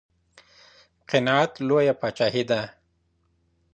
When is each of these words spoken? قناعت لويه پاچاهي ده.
قناعت 1.09 1.53
لويه 1.67 1.91
پاچاهي 2.01 2.43
ده. 2.49 2.61